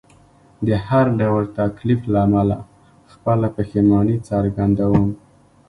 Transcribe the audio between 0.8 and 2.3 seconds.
هر ډول تکلیف له